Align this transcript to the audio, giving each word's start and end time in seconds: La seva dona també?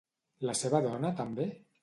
La 0.49 0.55
seva 0.61 0.81
dona 0.87 1.13
també? 1.21 1.49